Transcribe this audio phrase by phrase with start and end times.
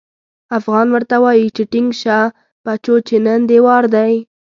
[0.57, 2.17] افغان ورته وايي چې ټينګ شه
[2.65, 4.13] بچو چې نن دې وار دی.